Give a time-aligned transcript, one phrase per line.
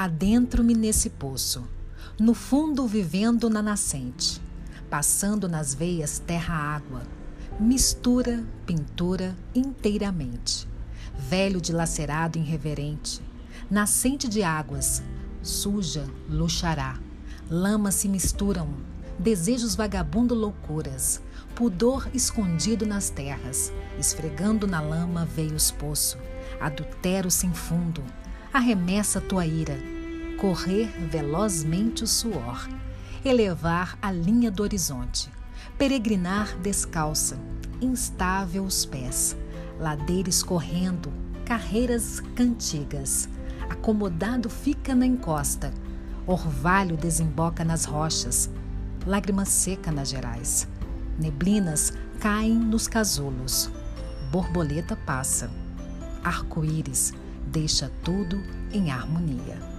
[0.00, 1.66] Adentro-me nesse poço,
[2.20, 4.40] no fundo vivendo na nascente,
[4.88, 7.02] passando nas veias terra-água,
[7.58, 10.68] mistura, pintura inteiramente.
[11.18, 13.20] Velho dilacerado irreverente,
[13.68, 15.02] nascente de águas,
[15.42, 16.96] suja, luxará.
[17.50, 18.68] Lama se misturam,
[19.18, 21.20] desejos vagabundo loucuras,
[21.56, 26.18] pudor escondido nas terras, esfregando na lama veios poço,
[26.60, 28.04] adultério sem fundo,
[28.52, 29.78] arremessa tua ira,
[30.38, 32.68] correr velozmente o suor,
[33.24, 35.30] elevar a linha do horizonte,
[35.76, 37.38] peregrinar descalça,
[37.80, 39.36] instável os pés,
[39.78, 41.12] ladeira escorrendo,
[41.44, 43.28] carreiras cantigas,
[43.68, 45.72] acomodado fica na encosta,
[46.26, 48.50] orvalho desemboca nas rochas,
[49.06, 50.66] lágrima seca nas gerais,
[51.18, 53.70] neblinas caem nos casulos,
[54.30, 55.50] borboleta passa,
[56.24, 57.12] arco-íris
[57.48, 59.77] deixa tudo em harmonia.